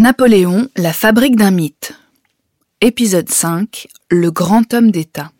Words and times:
Napoléon, 0.00 0.66
la 0.78 0.94
fabrique 0.94 1.36
d'un 1.36 1.50
mythe. 1.50 1.92
Épisode 2.80 3.28
5. 3.28 3.86
Le 4.08 4.30
grand 4.30 4.72
homme 4.72 4.90
d'État. 4.90 5.30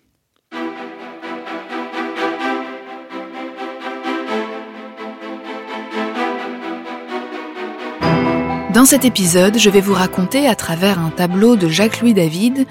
Dans 8.74 8.84
cet 8.84 9.06
épisode, 9.06 9.56
je 9.56 9.70
vais 9.70 9.80
vous 9.80 9.94
raconter 9.94 10.46
à 10.46 10.54
travers 10.54 10.98
un 10.98 11.08
tableau 11.08 11.56
de 11.56 11.66
Jacques-Louis 11.66 12.12
David 12.12 12.66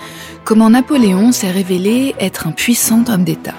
comment 0.46 0.70
Napoléon 0.70 1.32
s'est 1.32 1.50
révélé 1.50 2.14
être 2.20 2.46
un 2.46 2.52
puissant 2.52 3.04
homme 3.08 3.24
d'État. 3.24 3.56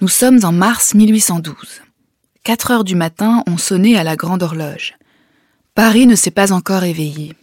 Nous 0.00 0.08
sommes 0.08 0.40
en 0.42 0.50
mars 0.50 0.96
1812. 0.96 1.82
4 2.44 2.72
heures 2.72 2.82
du 2.82 2.96
matin 2.96 3.44
ont 3.46 3.56
sonné 3.56 3.96
à 3.96 4.02
la 4.02 4.16
grande 4.16 4.42
horloge. 4.42 4.94
Paris 5.76 6.08
ne 6.08 6.16
s'est 6.16 6.32
pas 6.32 6.52
encore 6.52 6.82
éveillé. 6.82 7.36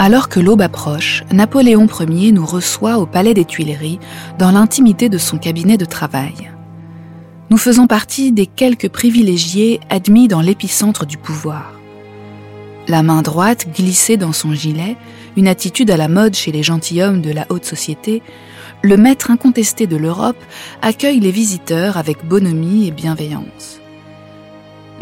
Alors 0.00 0.28
que 0.28 0.40
l'aube 0.40 0.62
approche, 0.62 1.22
Napoléon 1.30 1.86
Ier 1.86 2.32
nous 2.32 2.44
reçoit 2.44 2.98
au 2.98 3.06
Palais 3.06 3.34
des 3.34 3.44
Tuileries, 3.44 4.00
dans 4.36 4.50
l'intimité 4.50 5.08
de 5.08 5.18
son 5.18 5.38
cabinet 5.38 5.76
de 5.76 5.84
travail. 5.84 6.50
Nous 7.50 7.56
faisons 7.56 7.86
partie 7.86 8.32
des 8.32 8.46
quelques 8.46 8.88
privilégiés 8.88 9.78
admis 9.90 10.26
dans 10.26 10.40
l'épicentre 10.40 11.06
du 11.06 11.18
pouvoir. 11.18 11.77
La 12.88 13.02
main 13.02 13.20
droite 13.20 13.66
glissée 13.76 14.16
dans 14.16 14.32
son 14.32 14.54
gilet, 14.54 14.96
une 15.36 15.46
attitude 15.46 15.90
à 15.90 15.98
la 15.98 16.08
mode 16.08 16.34
chez 16.34 16.52
les 16.52 16.62
gentilshommes 16.62 17.20
de 17.20 17.30
la 17.30 17.44
haute 17.50 17.66
société, 17.66 18.22
le 18.80 18.96
maître 18.96 19.30
incontesté 19.30 19.86
de 19.86 19.98
l'Europe 19.98 20.42
accueille 20.80 21.20
les 21.20 21.30
visiteurs 21.30 21.98
avec 21.98 22.24
bonhomie 22.24 22.88
et 22.88 22.90
bienveillance. 22.90 23.78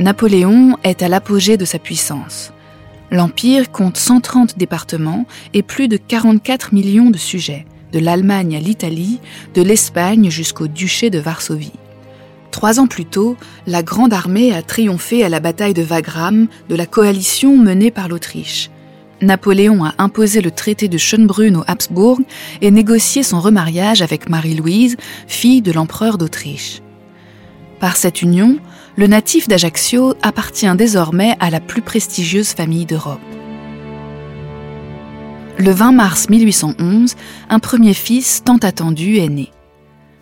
Napoléon 0.00 0.76
est 0.82 1.00
à 1.00 1.08
l'apogée 1.08 1.56
de 1.56 1.64
sa 1.64 1.78
puissance. 1.78 2.52
L'Empire 3.12 3.70
compte 3.70 3.98
130 3.98 4.58
départements 4.58 5.24
et 5.54 5.62
plus 5.62 5.86
de 5.86 5.96
44 5.96 6.74
millions 6.74 7.10
de 7.10 7.18
sujets, 7.18 7.66
de 7.92 8.00
l'Allemagne 8.00 8.56
à 8.56 8.60
l'Italie, 8.60 9.20
de 9.54 9.62
l'Espagne 9.62 10.28
jusqu'au 10.28 10.66
duché 10.66 11.08
de 11.08 11.20
Varsovie. 11.20 11.72
Trois 12.56 12.80
ans 12.80 12.86
plus 12.86 13.04
tôt, 13.04 13.36
la 13.66 13.82
Grande 13.82 14.14
Armée 14.14 14.50
a 14.54 14.62
triomphé 14.62 15.22
à 15.22 15.28
la 15.28 15.40
bataille 15.40 15.74
de 15.74 15.82
Wagram 15.82 16.46
de 16.70 16.74
la 16.74 16.86
coalition 16.86 17.54
menée 17.58 17.90
par 17.90 18.08
l'Autriche. 18.08 18.70
Napoléon 19.20 19.84
a 19.84 19.92
imposé 19.98 20.40
le 20.40 20.50
traité 20.50 20.88
de 20.88 20.96
Schönbrunn 20.96 21.56
aux 21.56 21.64
Habsbourg 21.66 22.18
et 22.62 22.70
négocié 22.70 23.22
son 23.22 23.40
remariage 23.42 24.00
avec 24.00 24.30
Marie-Louise, 24.30 24.96
fille 25.26 25.60
de 25.60 25.70
l'empereur 25.70 26.16
d'Autriche. 26.16 26.80
Par 27.78 27.98
cette 27.98 28.22
union, 28.22 28.58
le 28.96 29.06
natif 29.06 29.48
d'Ajaccio 29.48 30.14
appartient 30.22 30.76
désormais 30.76 31.36
à 31.40 31.50
la 31.50 31.60
plus 31.60 31.82
prestigieuse 31.82 32.54
famille 32.54 32.86
d'Europe. 32.86 33.20
Le 35.58 35.72
20 35.72 35.92
mars 35.92 36.30
1811, 36.30 37.16
un 37.50 37.58
premier 37.58 37.92
fils 37.92 38.42
tant 38.42 38.56
attendu 38.56 39.18
est 39.18 39.28
né. 39.28 39.50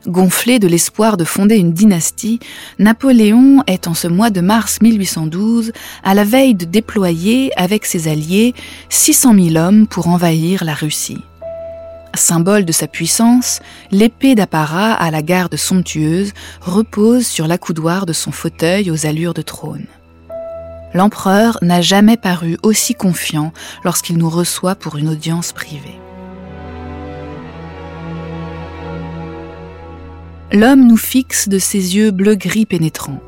Gonflé 0.07 0.59
de 0.59 0.69
l'espoir 0.69 1.17
de 1.17 1.25
fonder 1.25 1.57
une 1.57 1.73
dynastie, 1.73 2.39
Napoléon 2.79 3.63
est 3.67 3.89
en 3.89 3.95
ce 3.95 4.07
mois 4.07 4.29
de 4.29 4.43
mars 4.43 4.83
1812 4.83 5.73
à 6.03 6.15
la 6.15 6.25
veille 6.25 6.55
de 6.55 6.67
déployer 6.67 7.53
avec 7.59 7.87
ses 7.87 8.09
alliés 8.09 8.55
600 8.91 9.35
000 9.53 9.57
hommes 9.57 9.87
pour 9.87 10.09
envahir 10.09 10.63
la 10.65 10.75
Russie. 10.75 11.23
Symbole 12.15 12.67
de 12.67 12.73
sa 12.73 12.87
puissance, 12.87 13.61
l'épée 13.91 14.35
d'apparat 14.35 14.93
à 14.93 15.11
la 15.11 15.23
garde 15.23 15.57
somptueuse 15.57 16.33
repose 16.61 17.27
sur 17.27 17.49
l'accoudoir 17.49 18.05
de 18.05 18.13
son 18.13 18.31
fauteuil 18.31 18.91
aux 18.91 19.07
allures 19.07 19.35
de 19.35 19.43
trône. 19.43 19.87
L'empereur 20.93 21.59
n'a 21.63 21.81
jamais 21.81 22.19
paru 22.19 22.57
aussi 22.63 22.95
confiant 22.95 23.53
lorsqu'il 23.85 24.19
nous 24.19 24.31
reçoit 24.31 24.77
pour 24.77 24.97
une 24.97 25.09
audience 25.09 25.53
privée. 25.53 25.99
L'homme 30.55 30.87
nous 30.87 30.97
fixe 30.97 31.49
de 31.49 31.59
ses 31.59 31.97
yeux 31.97 32.13
bleu-gris 32.13 32.65
pénétrants. 32.65 33.19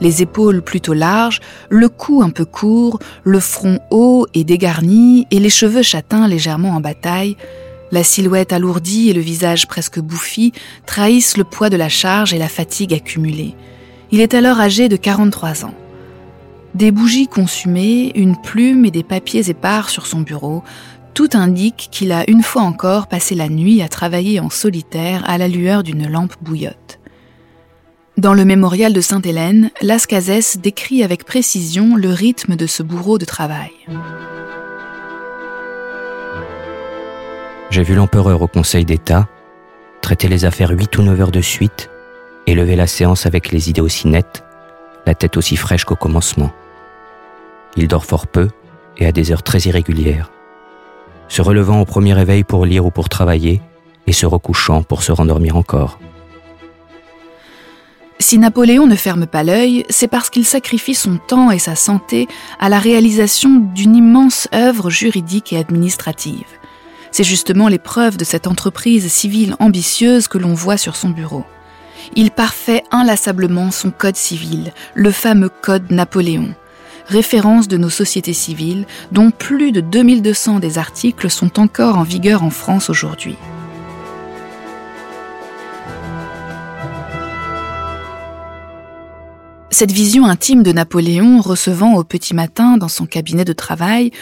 Les 0.00 0.22
épaules 0.22 0.60
plutôt 0.60 0.92
larges, 0.92 1.40
le 1.70 1.88
cou 1.88 2.20
un 2.20 2.30
peu 2.30 2.44
court, 2.44 2.98
le 3.22 3.38
front 3.38 3.78
haut 3.92 4.26
et 4.34 4.42
dégarni 4.42 5.28
et 5.30 5.38
les 5.38 5.50
cheveux 5.50 5.82
châtains 5.82 6.26
légèrement 6.26 6.70
en 6.70 6.80
bataille, 6.80 7.36
la 7.92 8.02
silhouette 8.02 8.52
alourdie 8.52 9.08
et 9.08 9.12
le 9.12 9.20
visage 9.20 9.68
presque 9.68 10.00
bouffi 10.00 10.52
trahissent 10.84 11.36
le 11.36 11.44
poids 11.44 11.70
de 11.70 11.76
la 11.76 11.88
charge 11.88 12.34
et 12.34 12.38
la 12.38 12.48
fatigue 12.48 12.92
accumulée. 12.92 13.54
Il 14.10 14.20
est 14.20 14.34
alors 14.34 14.58
âgé 14.58 14.88
de 14.88 14.96
43 14.96 15.66
ans. 15.66 15.74
Des 16.74 16.90
bougies 16.90 17.28
consumées, 17.28 18.10
une 18.16 18.36
plume 18.36 18.84
et 18.84 18.90
des 18.90 19.04
papiers 19.04 19.48
épars 19.48 19.90
sur 19.90 20.08
son 20.08 20.22
bureau, 20.22 20.64
tout 21.14 21.30
indique 21.34 21.88
qu'il 21.92 22.12
a 22.12 22.28
une 22.28 22.42
fois 22.42 22.62
encore 22.62 23.06
passé 23.06 23.34
la 23.34 23.48
nuit 23.48 23.80
à 23.82 23.88
travailler 23.88 24.40
en 24.40 24.50
solitaire 24.50 25.22
à 25.26 25.38
la 25.38 25.48
lueur 25.48 25.84
d'une 25.84 26.10
lampe 26.10 26.34
bouillotte. 26.42 26.98
Dans 28.18 28.34
le 28.34 28.44
mémorial 28.44 28.92
de 28.92 29.00
Sainte-Hélène, 29.00 29.70
Lascazès 29.80 30.58
décrit 30.58 31.02
avec 31.02 31.24
précision 31.24 31.96
le 31.96 32.10
rythme 32.10 32.56
de 32.56 32.66
ce 32.66 32.82
bourreau 32.82 33.18
de 33.18 33.24
travail. 33.24 33.70
J'ai 37.70 37.82
vu 37.82 37.94
l'empereur 37.94 38.42
au 38.42 38.46
Conseil 38.46 38.84
d'État 38.84 39.28
traiter 40.00 40.28
les 40.28 40.44
affaires 40.44 40.70
huit 40.70 40.96
ou 40.98 41.02
neuf 41.02 41.18
heures 41.18 41.32
de 41.32 41.40
suite 41.40 41.90
et 42.46 42.54
lever 42.54 42.76
la 42.76 42.86
séance 42.86 43.24
avec 43.24 43.50
les 43.52 43.70
idées 43.70 43.80
aussi 43.80 44.06
nettes, 44.06 44.44
la 45.06 45.14
tête 45.14 45.36
aussi 45.36 45.56
fraîche 45.56 45.84
qu'au 45.84 45.96
commencement. 45.96 46.52
Il 47.76 47.88
dort 47.88 48.04
fort 48.04 48.26
peu 48.26 48.48
et 48.98 49.06
à 49.06 49.12
des 49.12 49.32
heures 49.32 49.42
très 49.42 49.60
irrégulières 49.60 50.30
se 51.34 51.42
relevant 51.42 51.80
au 51.80 51.84
premier 51.84 52.12
réveil 52.12 52.44
pour 52.44 52.64
lire 52.64 52.86
ou 52.86 52.92
pour 52.92 53.08
travailler, 53.08 53.60
et 54.06 54.12
se 54.12 54.24
recouchant 54.24 54.84
pour 54.84 55.02
se 55.02 55.10
rendormir 55.10 55.56
encore. 55.56 55.98
Si 58.20 58.38
Napoléon 58.38 58.86
ne 58.86 58.94
ferme 58.94 59.26
pas 59.26 59.42
l'œil, 59.42 59.84
c'est 59.90 60.06
parce 60.06 60.30
qu'il 60.30 60.44
sacrifie 60.44 60.94
son 60.94 61.16
temps 61.16 61.50
et 61.50 61.58
sa 61.58 61.74
santé 61.74 62.28
à 62.60 62.68
la 62.68 62.78
réalisation 62.78 63.56
d'une 63.74 63.96
immense 63.96 64.46
œuvre 64.54 64.90
juridique 64.90 65.52
et 65.52 65.58
administrative. 65.58 66.46
C'est 67.10 67.24
justement 67.24 67.66
l'épreuve 67.66 68.16
de 68.16 68.24
cette 68.24 68.46
entreprise 68.46 69.10
civile 69.10 69.56
ambitieuse 69.58 70.28
que 70.28 70.38
l'on 70.38 70.54
voit 70.54 70.76
sur 70.76 70.94
son 70.94 71.10
bureau. 71.10 71.44
Il 72.14 72.30
parfait 72.30 72.84
inlassablement 72.92 73.72
son 73.72 73.90
code 73.90 74.16
civil, 74.16 74.72
le 74.94 75.10
fameux 75.10 75.50
code 75.62 75.90
Napoléon 75.90 76.54
référence 77.06 77.68
de 77.68 77.76
nos 77.76 77.90
sociétés 77.90 78.32
civiles, 78.32 78.86
dont 79.12 79.30
plus 79.30 79.72
de 79.72 79.80
2200 79.80 80.60
des 80.60 80.78
articles 80.78 81.30
sont 81.30 81.60
encore 81.60 81.98
en 81.98 82.02
vigueur 82.02 82.42
en 82.42 82.50
France 82.50 82.90
aujourd'hui. 82.90 83.36
Cette 89.76 89.90
vision 89.90 90.24
intime 90.24 90.62
de 90.62 90.70
Napoléon 90.70 91.40
recevant 91.40 91.94
au 91.94 92.04
petit 92.04 92.32
matin 92.32 92.76
dans 92.76 92.86
son 92.86 93.06
cabinet 93.06 93.44
de 93.44 93.52
travail, 93.52 94.12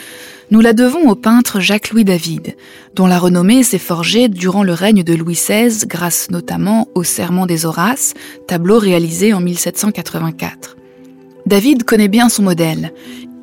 nous 0.50 0.62
la 0.62 0.72
devons 0.72 1.10
au 1.10 1.14
peintre 1.14 1.60
Jacques-Louis 1.60 2.04
David, 2.04 2.56
dont 2.94 3.06
la 3.06 3.18
renommée 3.18 3.62
s'est 3.62 3.76
forgée 3.76 4.28
durant 4.28 4.62
le 4.62 4.72
règne 4.72 5.02
de 5.02 5.12
Louis 5.12 5.34
XVI 5.34 5.86
grâce 5.86 6.30
notamment 6.30 6.88
au 6.94 7.04
Serment 7.04 7.44
des 7.44 7.66
Horaces, 7.66 8.14
tableau 8.48 8.78
réalisé 8.78 9.34
en 9.34 9.40
1784. 9.40 10.76
David 11.46 11.82
connaît 11.84 12.08
bien 12.08 12.28
son 12.28 12.44
modèle. 12.44 12.92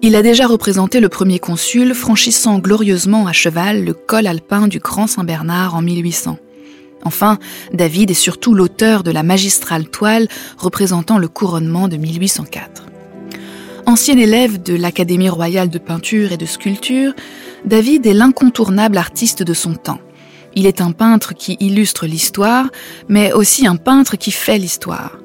Il 0.02 0.16
a 0.16 0.22
déjà 0.22 0.48
représenté 0.48 1.02
le 1.02 1.10
premier 1.10 1.40
consul 1.40 1.94
franchissant 1.94 2.60
glorieusement 2.60 3.28
à 3.28 3.34
cheval 3.34 3.84
le 3.84 3.94
col 3.94 4.28
alpin 4.28 4.68
du 4.68 4.80
Grand 4.80 5.08
Saint-Bernard 5.08 5.76
en 5.76 5.82
1800. 5.82 6.38
Enfin, 7.04 7.38
David 7.74 8.12
est 8.12 8.14
surtout 8.14 8.54
l'auteur 8.54 9.04
de 9.04 9.12
la 9.12 9.24
magistrale 9.24 9.90
toile 9.90 10.28
représentant 10.58 11.18
le 11.18 11.28
couronnement 11.28 11.88
de 11.88 11.98
1804. 11.98 12.86
Ancien 13.86 14.18
élève 14.18 14.62
de 14.62 14.76
l'Académie 14.76 15.30
royale 15.30 15.70
de 15.70 15.80
peinture 15.80 16.32
et 16.32 16.38
de 16.38 16.46
sculpture, 16.46 17.14
David 17.66 18.06
est 18.06 18.14
l'incontournable 18.14 18.98
artiste 18.98 19.44
de 19.44 19.54
son 19.54 19.74
temps. 19.74 20.00
Il 20.56 20.66
est 20.66 20.82
un 20.82 20.92
peintre 20.92 21.34
qui 21.34 21.58
illustre 21.60 22.06
l'histoire, 22.06 22.70
mais 23.08 23.34
aussi 23.34 23.68
un 23.68 23.76
peintre 23.76 24.16
qui 24.16 24.32
fait 24.32 24.58
l'histoire. 24.58 25.18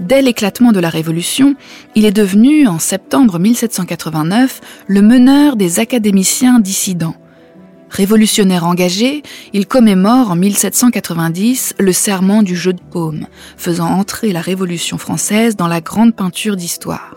Dès 0.00 0.22
l'éclatement 0.22 0.70
de 0.70 0.78
la 0.78 0.90
Révolution, 0.90 1.56
il 1.96 2.04
est 2.04 2.12
devenu, 2.12 2.68
en 2.68 2.78
septembre 2.78 3.40
1789, 3.40 4.60
le 4.86 5.02
meneur 5.02 5.56
des 5.56 5.80
académiciens 5.80 6.60
dissidents. 6.60 7.16
Révolutionnaire 7.90 8.64
engagé, 8.64 9.22
il 9.52 9.66
commémore 9.66 10.30
en 10.30 10.36
1790 10.36 11.74
le 11.80 11.92
serment 11.92 12.42
du 12.44 12.54
jeu 12.54 12.74
de 12.74 12.80
paume, 12.80 13.26
faisant 13.56 13.88
entrer 13.88 14.32
la 14.32 14.40
Révolution 14.40 14.98
française 14.98 15.56
dans 15.56 15.68
la 15.68 15.80
grande 15.80 16.14
peinture 16.14 16.54
d'histoire. 16.54 17.16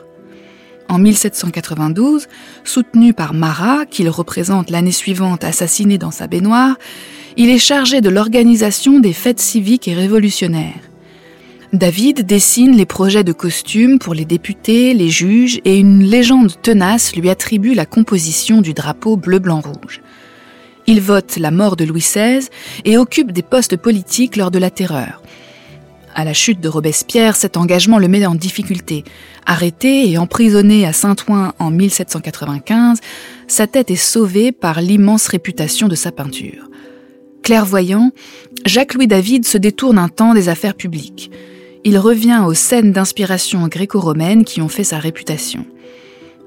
En 0.90 0.98
1792, 0.98 2.28
soutenu 2.64 3.14
par 3.14 3.34
Marat, 3.34 3.86
qu'il 3.86 4.10
représente 4.10 4.72
l'année 4.72 4.92
suivante 4.92 5.44
assassiné 5.44 5.98
dans 5.98 6.12
sa 6.12 6.28
baignoire, 6.28 6.78
il 7.38 7.50
est 7.50 7.60
chargé 7.60 8.02
de 8.02 8.10
l'organisation 8.10 9.00
des 9.00 9.14
fêtes 9.14 9.40
civiques 9.40 9.88
et 9.88 9.94
révolutionnaires. 9.94 10.91
David 11.74 12.26
dessine 12.26 12.76
les 12.76 12.86
projets 12.86 13.24
de 13.24 13.32
costumes 13.32 13.98
pour 13.98 14.14
les 14.14 14.26
députés, 14.26 14.94
les 14.94 15.10
juges, 15.10 15.62
et 15.64 15.78
une 15.78 16.04
légende 16.04 16.62
tenace 16.62 17.16
lui 17.16 17.30
attribue 17.30 17.74
la 17.74 17.86
composition 17.86 18.62
du 18.62 18.74
drapeau 18.74 19.16
bleu-blanc-rouge. 19.16 20.02
Il 20.86 21.00
vote 21.00 21.38
la 21.38 21.50
mort 21.50 21.78
de 21.78 21.86
Louis 21.86 22.02
XVI 22.02 22.50
et 22.84 22.98
occupe 22.98 23.32
des 23.32 23.42
postes 23.42 23.78
politiques 23.78 24.36
lors 24.36 24.52
de 24.52 24.60
la 24.60 24.70
Terreur. 24.70 25.22
À 26.14 26.26
la 26.26 26.34
chute 26.34 26.60
de 26.60 26.68
Robespierre, 26.68 27.38
cet 27.38 27.56
engagement 27.56 28.00
le 28.00 28.10
met 28.10 28.26
en 28.26 28.36
difficulté. 28.36 29.06
Arrêté 29.46 30.12
et 30.12 30.18
emprisonné 30.18 30.86
à 30.86 30.92
Saint-Ouen 30.92 31.54
en 31.58 31.72
1795, 31.72 33.00
sa 33.48 33.66
tête 33.66 33.92
est 33.92 33.96
sauvée 33.96 34.52
par 34.52 34.82
l'immense 34.82 35.30
réputation 35.30 35.88
de 35.88 35.96
sa 35.96 36.12
peinture. 36.12 36.70
Clairvoyant, 37.44 38.12
Jacques-Louis 38.66 39.08
David 39.08 39.46
se 39.46 39.58
détourne 39.58 39.98
un 39.98 40.10
temps 40.10 40.34
des 40.34 40.50
affaires 40.50 40.76
publiques. 40.76 41.32
Il 41.84 41.98
revient 41.98 42.44
aux 42.46 42.54
scènes 42.54 42.92
d'inspiration 42.92 43.68
gréco-romaine 43.68 44.46
qui 44.46 44.62
ont 44.62 44.68
fait 44.68 44.84
sa 44.84 45.00
réputation. 45.00 45.66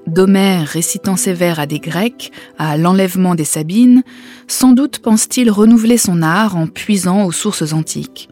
D'Homère 0.07 0.67
récitant 0.67 1.17
ses 1.17 1.33
vers 1.33 1.59
à 1.59 1.65
des 1.65 1.79
Grecs, 1.79 2.31
à 2.57 2.77
l'enlèvement 2.77 3.35
des 3.35 3.43
Sabines, 3.43 4.03
sans 4.47 4.71
doute 4.71 4.99
pense-t-il 4.99 5.51
renouveler 5.51 5.97
son 5.97 6.21
art 6.21 6.55
en 6.55 6.67
puisant 6.67 7.25
aux 7.25 7.33
sources 7.33 7.73
antiques. 7.73 8.29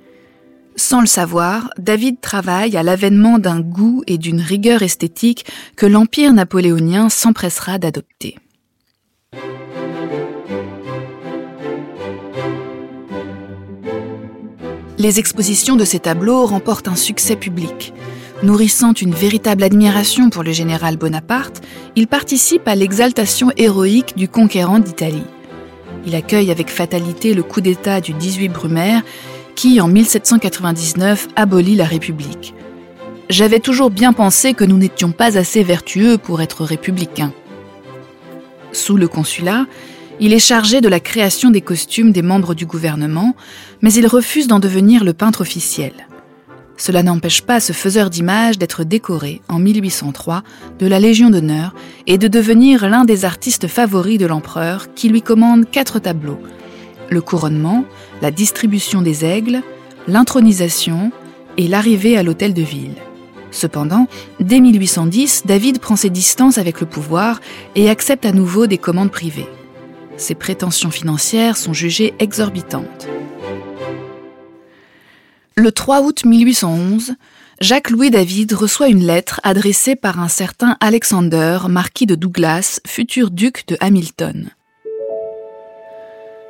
Sans 0.75 1.01
le 1.01 1.07
savoir, 1.07 1.69
David 1.77 2.21
travaille 2.21 2.77
à 2.77 2.83
l'avènement 2.83 3.37
d'un 3.37 3.59
goût 3.59 4.03
et 4.07 4.17
d'une 4.17 4.41
rigueur 4.41 4.81
esthétique 4.81 5.45
que 5.75 5.85
l'Empire 5.85 6.31
napoléonien 6.31 7.09
s'empressera 7.09 7.79
d'adopter. 7.79 8.37
Les 15.03 15.19
expositions 15.19 15.75
de 15.75 15.83
ces 15.83 15.99
tableaux 15.99 16.45
remportent 16.45 16.87
un 16.87 16.95
succès 16.95 17.35
public. 17.35 17.93
Nourrissant 18.41 18.93
une 18.93 19.13
véritable 19.13 19.63
admiration 19.63 20.29
pour 20.29 20.43
le 20.43 20.53
général 20.53 20.95
Bonaparte, 20.95 21.61
il 21.97 22.07
participe 22.07 22.65
à 22.69 22.75
l'exaltation 22.75 23.51
héroïque 23.57 24.15
du 24.15 24.29
conquérant 24.29 24.79
d'Italie. 24.79 25.25
Il 26.07 26.15
accueille 26.15 26.51
avec 26.51 26.69
fatalité 26.69 27.33
le 27.33 27.43
coup 27.43 27.59
d'État 27.59 27.99
du 27.99 28.13
18 28.13 28.47
Brumaire 28.47 29.01
qui, 29.55 29.81
en 29.81 29.89
1799, 29.89 31.27
abolit 31.35 31.75
la 31.75 31.85
République. 31.85 32.53
J'avais 33.29 33.59
toujours 33.59 33.89
bien 33.89 34.13
pensé 34.13 34.53
que 34.53 34.63
nous 34.63 34.77
n'étions 34.77 35.11
pas 35.11 35.37
assez 35.37 35.63
vertueux 35.63 36.17
pour 36.17 36.41
être 36.41 36.63
républicains. 36.63 37.33
Sous 38.71 38.95
le 38.95 39.09
consulat, 39.09 39.65
il 40.23 40.31
est 40.31 40.39
chargé 40.39 40.79
de 40.79 40.87
la 40.87 41.01
création 41.01 41.51
des 41.51 41.59
costumes 41.59 42.13
des 42.13 42.21
membres 42.21 42.53
du 42.53 42.65
gouvernement, 42.65 43.35
mais 43.81 43.91
il 43.91 44.07
refuse 44.07 44.47
d'en 44.47 44.59
devenir 44.59 45.03
le 45.03 45.11
peintre 45.11 45.41
officiel. 45.41 45.91
Cela 46.77 47.03
n'empêche 47.03 47.41
pas 47.41 47.59
ce 47.59 47.73
faiseur 47.73 48.09
d'images 48.09 48.57
d'être 48.57 48.85
décoré 48.85 49.41
en 49.49 49.59
1803 49.59 50.43
de 50.79 50.87
la 50.87 51.01
Légion 51.01 51.29
d'honneur 51.29 51.75
et 52.07 52.17
de 52.17 52.29
devenir 52.29 52.87
l'un 52.87 53.03
des 53.03 53.25
artistes 53.25 53.67
favoris 53.67 54.17
de 54.17 54.25
l'empereur 54.25 54.93
qui 54.93 55.09
lui 55.09 55.21
commande 55.21 55.69
quatre 55.69 55.99
tableaux 55.99 56.39
le 57.09 57.21
couronnement, 57.21 57.83
la 58.21 58.31
distribution 58.31 59.01
des 59.01 59.25
aigles, 59.25 59.61
l'intronisation 60.07 61.11
et 61.57 61.67
l'arrivée 61.67 62.17
à 62.17 62.23
l'hôtel 62.23 62.53
de 62.53 62.61
ville. 62.61 62.95
Cependant, 63.51 64.07
dès 64.39 64.61
1810, 64.61 65.43
David 65.45 65.79
prend 65.79 65.97
ses 65.97 66.09
distances 66.09 66.57
avec 66.57 66.79
le 66.79 66.87
pouvoir 66.87 67.41
et 67.75 67.89
accepte 67.89 68.25
à 68.25 68.31
nouveau 68.31 68.67
des 68.67 68.77
commandes 68.77 69.11
privées. 69.11 69.49
Ses 70.17 70.35
prétentions 70.35 70.91
financières 70.91 71.57
sont 71.57 71.73
jugées 71.73 72.13
exorbitantes. 72.19 73.07
Le 75.55 75.71
3 75.71 76.01
août 76.01 76.25
1811, 76.25 77.13
Jacques-Louis 77.61 78.11
David 78.11 78.53
reçoit 78.53 78.89
une 78.89 79.05
lettre 79.05 79.39
adressée 79.43 79.95
par 79.95 80.19
un 80.19 80.27
certain 80.27 80.77
Alexander, 80.79 81.59
marquis 81.69 82.05
de 82.05 82.15
Douglas, 82.15 82.79
futur 82.85 83.31
duc 83.31 83.65
de 83.67 83.77
Hamilton. 83.79 84.49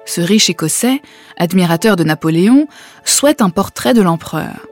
Ce 0.06 0.21
riche 0.21 0.50
Écossais, 0.50 1.01
admirateur 1.38 1.95
de 1.95 2.04
Napoléon, 2.04 2.68
souhaite 3.06 3.42
un 3.42 3.50
portrait 3.50 3.94
de 3.94 4.01
l'empereur. 4.01 4.68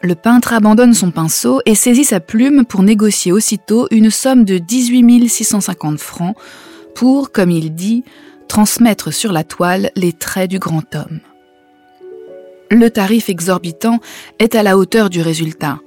Le 0.00 0.14
peintre 0.14 0.52
abandonne 0.52 0.94
son 0.94 1.10
pinceau 1.10 1.60
et 1.66 1.74
saisit 1.74 2.04
sa 2.04 2.20
plume 2.20 2.64
pour 2.64 2.82
négocier 2.82 3.32
aussitôt 3.32 3.88
une 3.90 4.10
somme 4.10 4.44
de 4.44 4.58
18 4.58 5.28
650 5.28 5.98
francs 5.98 6.36
pour, 6.98 7.30
comme 7.30 7.52
il 7.52 7.76
dit, 7.76 8.02
transmettre 8.48 9.12
sur 9.14 9.30
la 9.30 9.44
toile 9.44 9.92
les 9.94 10.12
traits 10.12 10.50
du 10.50 10.58
grand 10.58 10.96
homme. 10.96 11.20
Le 12.72 12.90
tarif 12.90 13.28
exorbitant 13.28 14.00
est 14.40 14.56
à 14.56 14.64
la 14.64 14.76
hauteur 14.76 15.08
du 15.08 15.22
résultat. 15.22 15.78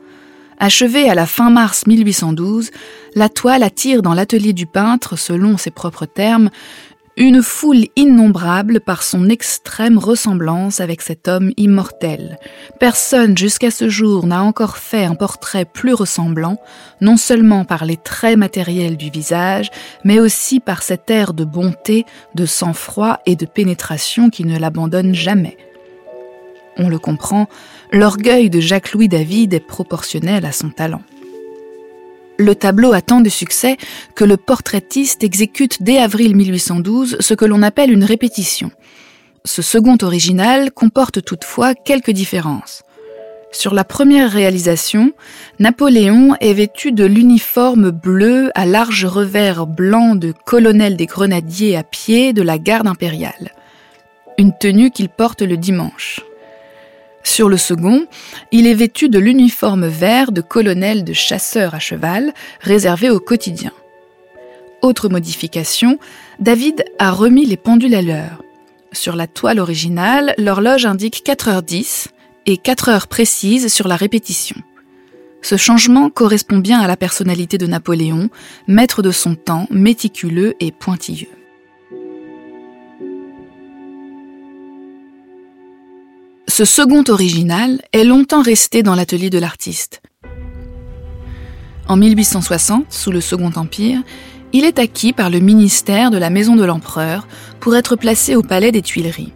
Achevée 0.57 1.09
à 1.09 1.13
la 1.13 1.25
fin 1.25 1.49
mars 1.49 1.85
1812, 1.85 2.71
la 3.13 3.27
toile 3.27 3.61
attire 3.61 4.01
dans 4.01 4.13
l'atelier 4.13 4.53
du 4.53 4.67
peintre, 4.67 5.17
selon 5.17 5.57
ses 5.57 5.71
propres 5.71 6.05
termes, 6.05 6.49
une 7.17 7.43
foule 7.43 7.85
innombrable 7.95 8.79
par 8.79 9.03
son 9.03 9.29
extrême 9.29 9.97
ressemblance 9.97 10.79
avec 10.79 11.01
cet 11.01 11.27
homme 11.27 11.51
immortel. 11.57 12.39
Personne 12.79 13.37
jusqu'à 13.37 13.71
ce 13.71 13.89
jour 13.89 14.25
n'a 14.25 14.43
encore 14.43 14.77
fait 14.77 15.03
un 15.03 15.15
portrait 15.15 15.65
plus 15.65 15.93
ressemblant, 15.93 16.57
non 17.01 17.17
seulement 17.17 17.65
par 17.65 17.85
les 17.85 17.97
traits 17.97 18.37
matériels 18.37 18.97
du 18.97 19.09
visage, 19.09 19.69
mais 20.03 20.19
aussi 20.19 20.59
par 20.59 20.83
cet 20.83 21.09
air 21.09 21.33
de 21.33 21.43
bonté, 21.43 22.05
de 22.35 22.45
sang-froid 22.45 23.19
et 23.25 23.35
de 23.35 23.45
pénétration 23.45 24.29
qui 24.29 24.45
ne 24.45 24.57
l'abandonne 24.57 25.13
jamais. 25.13 25.57
On 26.77 26.87
le 26.87 26.99
comprend, 26.99 27.47
l'orgueil 27.91 28.49
de 28.49 28.61
Jacques-Louis 28.61 29.09
David 29.09 29.53
est 29.53 29.59
proportionnel 29.59 30.45
à 30.45 30.53
son 30.53 30.69
talent. 30.69 31.01
Le 32.41 32.55
tableau 32.55 32.91
a 32.91 33.01
tant 33.01 33.21
de 33.21 33.29
succès 33.29 33.77
que 34.15 34.25
le 34.25 34.35
portraitiste 34.35 35.23
exécute 35.23 35.83
dès 35.83 35.99
avril 35.99 36.35
1812 36.35 37.17
ce 37.19 37.33
que 37.35 37.45
l'on 37.45 37.61
appelle 37.61 37.91
une 37.91 38.03
répétition. 38.03 38.71
Ce 39.45 39.61
second 39.61 39.97
original 40.01 40.71
comporte 40.71 41.23
toutefois 41.23 41.75
quelques 41.75 42.09
différences. 42.09 42.81
Sur 43.51 43.75
la 43.75 43.83
première 43.83 44.31
réalisation, 44.31 45.11
Napoléon 45.59 46.35
est 46.41 46.53
vêtu 46.53 46.91
de 46.91 47.05
l'uniforme 47.05 47.91
bleu 47.91 48.49
à 48.55 48.65
large 48.65 49.05
revers 49.05 49.67
blanc 49.67 50.15
de 50.15 50.33
colonel 50.43 50.97
des 50.97 51.05
grenadiers 51.05 51.77
à 51.77 51.83
pied 51.83 52.33
de 52.33 52.41
la 52.41 52.57
garde 52.57 52.87
impériale, 52.87 53.51
une 54.39 54.57
tenue 54.57 54.89
qu'il 54.89 55.09
porte 55.09 55.43
le 55.43 55.57
dimanche. 55.57 56.21
Sur 57.23 57.49
le 57.49 57.57
second, 57.57 58.05
il 58.51 58.67
est 58.67 58.73
vêtu 58.73 59.09
de 59.09 59.19
l'uniforme 59.19 59.87
vert 59.87 60.31
de 60.31 60.41
colonel 60.41 61.03
de 61.03 61.13
chasseur 61.13 61.75
à 61.75 61.79
cheval 61.79 62.33
réservé 62.61 63.09
au 63.09 63.19
quotidien. 63.19 63.71
Autre 64.81 65.09
modification, 65.09 65.99
David 66.39 66.83
a 66.97 67.11
remis 67.11 67.45
les 67.45 67.57
pendules 67.57 67.95
à 67.95 68.01
l'heure. 68.01 68.43
Sur 68.91 69.15
la 69.15 69.27
toile 69.27 69.59
originale, 69.59 70.33
l'horloge 70.37 70.85
indique 70.85 71.23
4h10 71.25 72.07
et 72.47 72.57
4 72.57 72.89
heures 72.89 73.07
précises 73.07 73.71
sur 73.71 73.87
la 73.87 73.95
répétition. 73.95 74.57
Ce 75.43 75.55
changement 75.55 76.09
correspond 76.09 76.57
bien 76.57 76.79
à 76.79 76.87
la 76.87 76.97
personnalité 76.97 77.57
de 77.57 77.67
Napoléon, 77.67 78.29
maître 78.67 79.01
de 79.01 79.11
son 79.11 79.35
temps, 79.35 79.67
méticuleux 79.71 80.55
et 80.59 80.71
pointilleux. 80.71 81.29
Ce 86.61 86.65
second 86.65 87.03
original 87.07 87.81
est 87.91 88.03
longtemps 88.03 88.43
resté 88.43 88.83
dans 88.83 88.93
l'atelier 88.93 89.31
de 89.31 89.39
l'artiste. 89.39 90.03
En 91.87 91.97
1860, 91.97 92.85
sous 92.93 93.11
le 93.11 93.19
Second 93.19 93.49
Empire, 93.55 94.03
il 94.53 94.63
est 94.63 94.77
acquis 94.77 95.11
par 95.11 95.31
le 95.31 95.39
ministère 95.39 96.11
de 96.11 96.19
la 96.19 96.29
Maison 96.29 96.55
de 96.55 96.63
l'Empereur 96.63 97.27
pour 97.59 97.75
être 97.75 97.95
placé 97.95 98.35
au 98.35 98.43
Palais 98.43 98.71
des 98.71 98.83
Tuileries. 98.83 99.33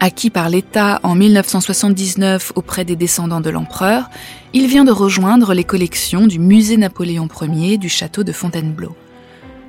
Acquis 0.00 0.28
par 0.28 0.50
l'État 0.50 1.00
en 1.02 1.14
1979 1.14 2.52
auprès 2.56 2.84
des 2.84 2.94
descendants 2.94 3.40
de 3.40 3.48
l'empereur, 3.48 4.10
il 4.52 4.66
vient 4.66 4.84
de 4.84 4.92
rejoindre 4.92 5.54
les 5.54 5.64
collections 5.64 6.26
du 6.26 6.38
Musée 6.38 6.76
Napoléon 6.76 7.26
Ier 7.40 7.78
du 7.78 7.88
château 7.88 8.22
de 8.22 8.32
Fontainebleau. 8.32 8.94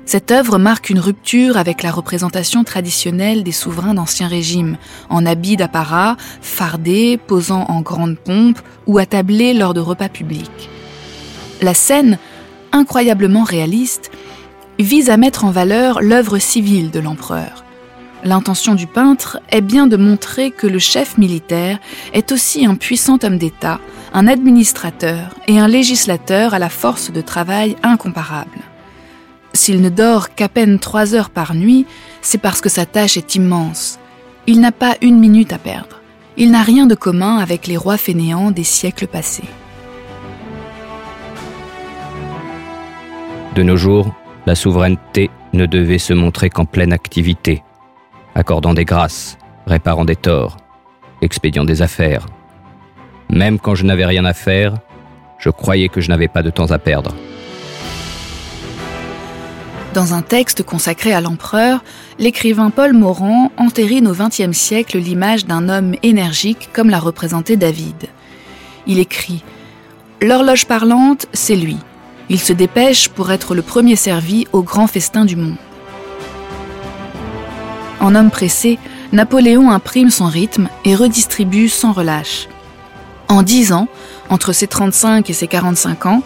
Cette 0.08 0.30
œuvre 0.30 0.58
marque 0.58 0.88
une 0.88 1.00
rupture 1.00 1.56
avec 1.56 1.82
la 1.82 1.90
représentation 1.90 2.62
traditionnelle 2.62 3.42
des 3.42 3.50
souverains 3.50 3.94
d'Ancien 3.94 4.28
Régime, 4.28 4.78
en 5.08 5.26
habits 5.26 5.56
d'apparat, 5.56 6.16
fardés, 6.40 7.18
posant 7.18 7.64
en 7.64 7.80
grande 7.80 8.16
pompe 8.16 8.60
ou 8.86 8.98
attablés 8.98 9.52
lors 9.52 9.74
de 9.74 9.80
repas 9.80 10.08
publics. 10.08 10.70
La 11.60 11.74
scène, 11.74 12.18
incroyablement 12.70 13.42
réaliste, 13.42 14.12
vise 14.78 15.10
à 15.10 15.16
mettre 15.16 15.44
en 15.44 15.50
valeur 15.50 16.00
l'œuvre 16.00 16.38
civile 16.38 16.92
de 16.92 17.00
l'empereur. 17.00 17.64
L'intention 18.22 18.76
du 18.76 18.86
peintre 18.86 19.40
est 19.50 19.60
bien 19.60 19.88
de 19.88 19.96
montrer 19.96 20.52
que 20.52 20.68
le 20.68 20.78
chef 20.78 21.18
militaire 21.18 21.80
est 22.12 22.30
aussi 22.30 22.64
un 22.64 22.76
puissant 22.76 23.18
homme 23.24 23.38
d'État, 23.38 23.80
un 24.14 24.28
administrateur 24.28 25.34
et 25.48 25.58
un 25.58 25.66
législateur 25.66 26.54
à 26.54 26.60
la 26.60 26.68
force 26.68 27.10
de 27.10 27.20
travail 27.20 27.74
incomparable. 27.82 28.58
S'il 29.66 29.82
ne 29.82 29.88
dort 29.88 30.36
qu'à 30.36 30.48
peine 30.48 30.78
trois 30.78 31.16
heures 31.16 31.28
par 31.28 31.52
nuit, 31.52 31.86
c'est 32.22 32.38
parce 32.38 32.60
que 32.60 32.68
sa 32.68 32.86
tâche 32.86 33.16
est 33.16 33.34
immense. 33.34 33.98
Il 34.46 34.60
n'a 34.60 34.70
pas 34.70 34.94
une 35.02 35.18
minute 35.18 35.52
à 35.52 35.58
perdre. 35.58 36.00
Il 36.36 36.52
n'a 36.52 36.62
rien 36.62 36.86
de 36.86 36.94
commun 36.94 37.38
avec 37.38 37.66
les 37.66 37.76
rois 37.76 37.96
fainéants 37.96 38.52
des 38.52 38.62
siècles 38.62 39.08
passés. 39.08 39.48
De 43.56 43.64
nos 43.64 43.76
jours, 43.76 44.14
la 44.46 44.54
souveraineté 44.54 45.30
ne 45.52 45.66
devait 45.66 45.98
se 45.98 46.12
montrer 46.12 46.48
qu'en 46.48 46.64
pleine 46.64 46.92
activité, 46.92 47.64
accordant 48.36 48.72
des 48.72 48.84
grâces, 48.84 49.36
réparant 49.66 50.04
des 50.04 50.14
torts, 50.14 50.58
expédiant 51.22 51.64
des 51.64 51.82
affaires. 51.82 52.26
Même 53.30 53.58
quand 53.58 53.74
je 53.74 53.84
n'avais 53.84 54.06
rien 54.06 54.26
à 54.26 54.32
faire, 54.32 54.74
je 55.40 55.50
croyais 55.50 55.88
que 55.88 56.00
je 56.00 56.08
n'avais 56.08 56.28
pas 56.28 56.44
de 56.44 56.50
temps 56.50 56.70
à 56.70 56.78
perdre. 56.78 57.16
Dans 59.96 60.12
un 60.12 60.20
texte 60.20 60.62
consacré 60.62 61.14
à 61.14 61.22
l'empereur, 61.22 61.82
l'écrivain 62.18 62.68
Paul 62.68 62.92
Morand 62.92 63.50
entérine 63.56 64.06
au 64.06 64.12
XXe 64.12 64.54
siècle 64.54 64.98
l'image 64.98 65.46
d'un 65.46 65.70
homme 65.70 65.94
énergique 66.02 66.68
comme 66.74 66.90
l'a 66.90 66.98
représenté 66.98 67.56
David. 67.56 68.10
Il 68.86 68.98
écrit 68.98 69.42
L'horloge 70.20 70.66
parlante, 70.66 71.24
c'est 71.32 71.56
lui. 71.56 71.78
Il 72.28 72.38
se 72.38 72.52
dépêche 72.52 73.08
pour 73.08 73.32
être 73.32 73.54
le 73.54 73.62
premier 73.62 73.96
servi 73.96 74.46
au 74.52 74.62
grand 74.62 74.86
festin 74.86 75.24
du 75.24 75.34
monde. 75.34 75.56
En 77.98 78.14
homme 78.14 78.30
pressé, 78.30 78.78
Napoléon 79.12 79.70
imprime 79.70 80.10
son 80.10 80.26
rythme 80.26 80.68
et 80.84 80.94
redistribue 80.94 81.70
sans 81.70 81.92
relâche. 81.92 82.48
En 83.28 83.42
dix 83.42 83.72
ans, 83.72 83.88
entre 84.28 84.52
ses 84.52 84.66
35 84.66 85.30
et 85.30 85.32
ses 85.32 85.46
45 85.46 86.04
ans, 86.04 86.22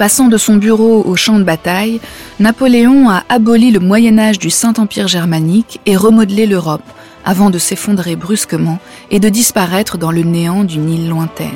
Passant 0.00 0.28
de 0.28 0.38
son 0.38 0.56
bureau 0.56 1.04
au 1.04 1.14
champ 1.14 1.38
de 1.38 1.44
bataille, 1.44 2.00
Napoléon 2.38 3.10
a 3.10 3.22
aboli 3.28 3.70
le 3.70 3.80
Moyen 3.80 4.18
Âge 4.18 4.38
du 4.38 4.48
Saint-Empire 4.48 5.08
germanique 5.08 5.78
et 5.84 5.94
remodelé 5.94 6.46
l'Europe, 6.46 6.80
avant 7.22 7.50
de 7.50 7.58
s'effondrer 7.58 8.16
brusquement 8.16 8.78
et 9.10 9.20
de 9.20 9.28
disparaître 9.28 9.98
dans 9.98 10.10
le 10.10 10.22
néant 10.22 10.64
d'une 10.64 10.88
île 10.88 11.10
lointaine. 11.10 11.50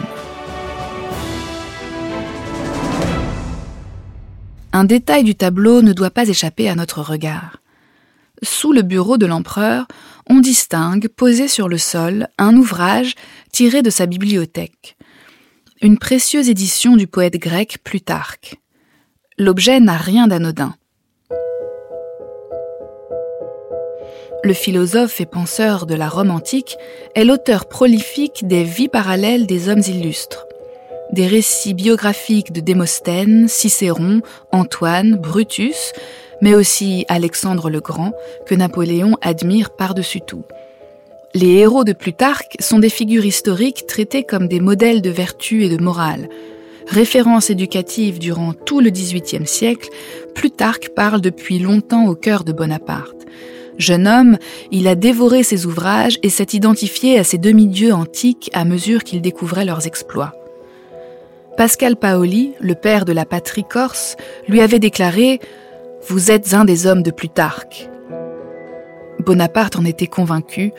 Un 4.74 4.84
détail 4.84 5.24
du 5.24 5.34
tableau 5.34 5.80
ne 5.80 5.94
doit 5.94 6.10
pas 6.10 6.28
échapper 6.28 6.68
à 6.68 6.74
notre 6.74 7.00
regard. 7.00 7.62
Sous 8.42 8.74
le 8.74 8.82
bureau 8.82 9.16
de 9.16 9.24
l'empereur, 9.24 9.86
on 10.28 10.40
distingue, 10.40 11.08
posé 11.08 11.48
sur 11.48 11.66
le 11.66 11.78
sol, 11.78 12.28
un 12.36 12.54
ouvrage 12.56 13.14
tiré 13.52 13.80
de 13.80 13.88
sa 13.88 14.04
bibliothèque 14.04 14.98
une 15.84 15.98
précieuse 15.98 16.48
édition 16.48 16.96
du 16.96 17.06
poète 17.06 17.36
grec 17.36 17.76
Plutarque. 17.84 18.56
L'objet 19.36 19.80
n'a 19.80 19.98
rien 19.98 20.26
d'anodin. 20.26 20.74
Le 24.42 24.54
philosophe 24.54 25.20
et 25.20 25.26
penseur 25.26 25.84
de 25.84 25.94
la 25.94 26.08
Rome 26.08 26.30
antique 26.30 26.78
est 27.14 27.24
l'auteur 27.24 27.68
prolifique 27.68 28.48
des 28.48 28.64
vies 28.64 28.88
parallèles 28.88 29.46
des 29.46 29.68
hommes 29.68 29.82
illustres. 29.86 30.46
Des 31.12 31.26
récits 31.26 31.74
biographiques 31.74 32.52
de 32.52 32.60
Démosthène, 32.60 33.46
Cicéron, 33.46 34.22
Antoine, 34.52 35.16
Brutus, 35.16 35.92
mais 36.40 36.54
aussi 36.54 37.04
Alexandre 37.08 37.68
le 37.68 37.80
Grand, 37.80 38.14
que 38.46 38.54
Napoléon 38.54 39.18
admire 39.20 39.76
par-dessus 39.76 40.22
tout. 40.22 40.44
Les 41.36 41.54
héros 41.54 41.82
de 41.82 41.92
Plutarque 41.92 42.54
sont 42.60 42.78
des 42.78 42.88
figures 42.88 43.24
historiques 43.24 43.86
traitées 43.88 44.22
comme 44.22 44.46
des 44.46 44.60
modèles 44.60 45.02
de 45.02 45.10
vertu 45.10 45.64
et 45.64 45.68
de 45.68 45.82
morale. 45.82 46.28
Référence 46.86 47.50
éducative 47.50 48.20
durant 48.20 48.52
tout 48.52 48.78
le 48.80 48.90
XVIIIe 48.90 49.44
siècle, 49.44 49.88
Plutarque 50.36 50.90
parle 50.94 51.20
depuis 51.20 51.58
longtemps 51.58 52.06
au 52.06 52.14
cœur 52.14 52.44
de 52.44 52.52
Bonaparte. 52.52 53.26
Jeune 53.78 54.06
homme, 54.06 54.38
il 54.70 54.86
a 54.86 54.94
dévoré 54.94 55.42
ses 55.42 55.66
ouvrages 55.66 56.20
et 56.22 56.28
s'est 56.28 56.46
identifié 56.52 57.18
à 57.18 57.24
ces 57.24 57.38
demi-dieux 57.38 57.92
antiques 57.92 58.48
à 58.52 58.64
mesure 58.64 59.02
qu'il 59.02 59.20
découvrait 59.20 59.64
leurs 59.64 59.88
exploits. 59.88 60.34
Pascal 61.56 61.96
Paoli, 61.96 62.52
le 62.60 62.76
père 62.76 63.04
de 63.04 63.12
la 63.12 63.24
patrie 63.24 63.64
corse, 63.68 64.16
lui 64.46 64.60
avait 64.60 64.78
déclaré⁇ 64.78 65.34
Vous 66.06 66.30
êtes 66.30 66.54
un 66.54 66.64
des 66.64 66.86
hommes 66.86 67.02
de 67.02 67.10
Plutarque⁇ 67.10 67.90
Bonaparte 69.24 69.76
en 69.76 69.84
était 69.84 70.06
convaincu, 70.06 70.72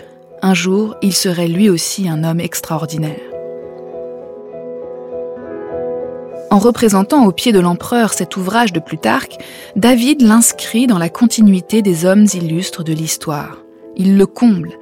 un 0.46 0.54
jour, 0.54 0.96
il 1.02 1.14
serait 1.14 1.48
lui 1.48 1.70
aussi 1.70 2.08
un 2.08 2.24
homme 2.24 2.40
extraordinaire. 2.40 3.20
En 6.52 6.60
représentant 6.60 7.26
au 7.26 7.32
pied 7.32 7.52
de 7.52 7.60
l'empereur 7.60 8.14
cet 8.14 8.38
ouvrage 8.38 8.72
de 8.72 8.80
Plutarque, 8.80 9.38
David 9.76 10.22
l'inscrit 10.22 10.86
dans 10.86 11.00
la 11.00 11.10
continuité 11.10 11.82
des 11.82 12.06
hommes 12.06 12.28
illustres 12.32 12.84
de 12.84 12.94
l'histoire. 12.94 13.58
Il 13.98 14.18
le 14.18 14.28
comble. 14.28 14.78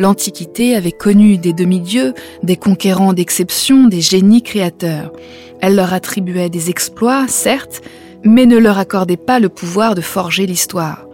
L'Antiquité 0.00 0.74
avait 0.74 0.90
connu 0.90 1.38
des 1.38 1.52
demi-dieux, 1.52 2.12
des 2.42 2.56
conquérants 2.56 3.12
d'exception, 3.12 3.86
des 3.86 4.00
génies 4.00 4.42
créateurs. 4.42 5.12
Elle 5.60 5.76
leur 5.76 5.92
attribuait 5.92 6.50
des 6.50 6.70
exploits, 6.70 7.28
certes, 7.28 7.82
mais 8.24 8.46
ne 8.46 8.58
leur 8.58 8.78
accordait 8.78 9.16
pas 9.16 9.38
le 9.38 9.48
pouvoir 9.48 9.94
de 9.94 10.00
forger 10.00 10.44
l'histoire. 10.44 11.06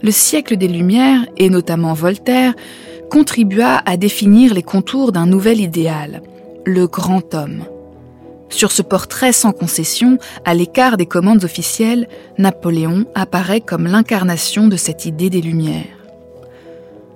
Le 0.00 0.12
siècle 0.12 0.56
des 0.56 0.68
Lumières, 0.68 1.26
et 1.36 1.50
notamment 1.50 1.92
Voltaire, 1.92 2.54
contribua 3.10 3.82
à 3.86 3.96
définir 3.96 4.54
les 4.54 4.62
contours 4.62 5.12
d'un 5.12 5.26
nouvel 5.26 5.60
idéal, 5.60 6.22
le 6.64 6.86
grand 6.86 7.34
homme. 7.34 7.64
Sur 8.48 8.72
ce 8.72 8.82
portrait 8.82 9.32
sans 9.32 9.52
concession, 9.52 10.18
à 10.44 10.54
l'écart 10.54 10.96
des 10.96 11.06
commandes 11.06 11.44
officielles, 11.44 12.08
Napoléon 12.38 13.06
apparaît 13.14 13.60
comme 13.60 13.86
l'incarnation 13.86 14.68
de 14.68 14.76
cette 14.76 15.04
idée 15.04 15.30
des 15.30 15.40
Lumières. 15.40 15.84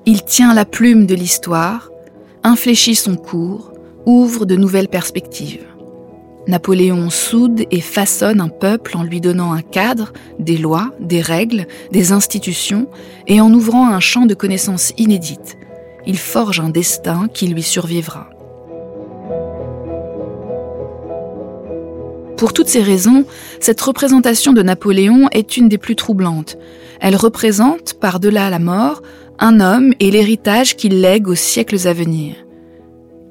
Il 0.06 0.25
tient 0.25 0.54
la 0.54 0.64
plume 0.64 1.06
de 1.06 1.14
l'histoire, 1.14 1.90
infléchit 2.42 2.94
son 2.94 3.16
cours, 3.16 3.73
ouvre 4.06 4.44
de 4.44 4.56
nouvelles 4.56 4.88
perspectives. 4.88 5.66
Napoléon 6.49 7.11
soude 7.11 7.64
et 7.70 7.80
façonne 7.80 8.40
un 8.40 8.49
peuple 8.49 8.97
en 8.97 9.02
lui 9.02 9.20
donnant 9.20 9.52
un 9.52 9.62
cadre, 9.62 10.12
des 10.38 10.56
lois, 10.56 10.90
des 10.99 11.20
règles, 11.20 11.66
des 11.92 12.12
institutions, 12.12 12.88
et 13.26 13.40
en 13.40 13.52
ouvrant 13.52 13.88
un 13.88 14.00
champ 14.00 14.26
de 14.26 14.35
connaissances 14.35 14.92
inédites, 14.97 15.59
il 16.07 16.19
forge 16.19 16.61
un 16.61 16.71
destin 16.71 17.28
qui 17.33 17.47
lui 17.47 17.62
survivra. 17.62 18.28
Pour 22.37 22.54
toutes 22.54 22.69
ces 22.69 22.83
raisons, 22.83 23.26
cette 23.61 23.80
représentation 23.83 24.54
de 24.54 24.62
Napoléon 24.62 25.28
est 25.30 25.59
une 25.59 25.69
des 25.69 25.76
plus 25.76 25.95
troublantes. 25.95 26.57
Elle 26.99 27.16
représente, 27.16 27.95
par-delà 28.00 28.49
la 28.49 28.59
mort, 28.59 29.02
un 29.38 29.61
homme 29.61 29.92
et 30.00 30.11
l'héritage 30.11 30.75
qu'il 30.75 31.02
lègue 31.02 31.28
aux 31.28 31.35
siècles 31.35 31.87
à 31.87 31.92
venir. 31.92 32.37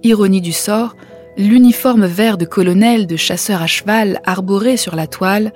Ironie 0.04 0.42
du 0.42 0.52
sort, 0.52 0.96
l'uniforme 1.38 2.06
vert 2.06 2.38
de 2.38 2.46
colonel 2.46 3.08
de 3.08 3.16
chasseur 3.16 3.64
à 3.64 3.68
cheval 3.68 4.22
arboré 4.26 4.78
sur 4.78 4.96
la 4.96 5.08
toile 5.08 5.54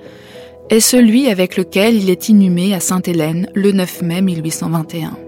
est 0.68 0.80
celui 0.80 1.28
avec 1.28 1.56
lequel 1.56 1.94
il 1.94 2.10
est 2.10 2.28
inhumé 2.28 2.74
à 2.74 2.80
Sainte-Hélène 2.80 3.48
le 3.54 3.70
9 3.70 4.02
mai 4.02 4.20
1821. 4.20 5.23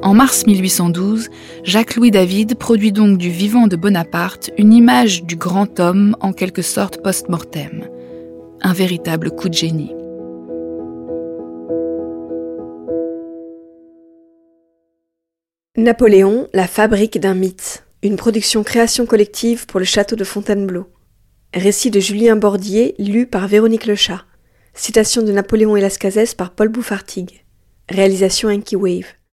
En 0.00 0.14
mars 0.14 0.46
1812, 0.46 1.28
Jacques-Louis 1.64 2.12
David 2.12 2.56
produit 2.56 2.92
donc 2.92 3.18
du 3.18 3.30
vivant 3.30 3.66
de 3.66 3.74
Bonaparte 3.74 4.52
une 4.56 4.72
image 4.72 5.24
du 5.24 5.34
grand 5.34 5.80
homme 5.80 6.16
en 6.20 6.32
quelque 6.32 6.62
sorte 6.62 7.02
post-mortem. 7.02 7.88
Un 8.62 8.72
véritable 8.72 9.32
coup 9.32 9.48
de 9.48 9.54
génie. 9.54 9.92
Napoléon, 15.76 16.48
la 16.54 16.68
fabrique 16.68 17.18
d'un 17.18 17.34
mythe. 17.34 17.84
Une 18.04 18.16
production 18.16 18.62
création 18.62 19.04
collective 19.04 19.66
pour 19.66 19.80
le 19.80 19.84
château 19.84 20.14
de 20.14 20.24
Fontainebleau. 20.24 20.86
Récit 21.52 21.90
de 21.90 21.98
Julien 21.98 22.36
Bordier, 22.36 22.94
lu 23.00 23.26
par 23.26 23.48
Véronique 23.48 23.86
Lechat. 23.86 24.24
Citation 24.74 25.22
de 25.22 25.32
Napoléon 25.32 25.76
et 25.76 25.80
Lascazès 25.80 26.36
par 26.36 26.52
Paul 26.52 26.68
Bouffartigue. 26.68 27.44
Réalisation 27.88 28.48
Enki 28.48 28.76
Wave. 28.76 29.17